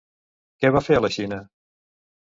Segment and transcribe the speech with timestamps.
[0.63, 1.41] Què va fer a la Xina?